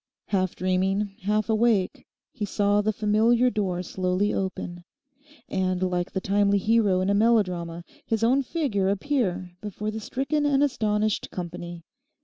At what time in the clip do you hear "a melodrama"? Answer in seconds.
7.11-7.83